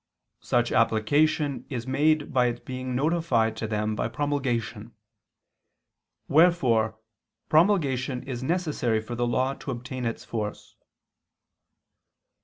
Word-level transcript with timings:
Such 0.41 0.71
application 0.71 1.67
is 1.69 1.85
made 1.85 2.33
by 2.33 2.47
its 2.47 2.59
being 2.61 2.95
notified 2.95 3.55
to 3.57 3.67
them 3.67 3.95
by 3.95 4.07
promulgation. 4.07 4.95
Wherefore 6.27 6.97
promulgation 7.49 8.23
is 8.23 8.41
necessary 8.41 8.99
for 8.99 9.13
the 9.13 9.27
law 9.27 9.53
to 9.53 9.69
obtain 9.69 10.05
its 10.05 10.25
force. 10.25 10.75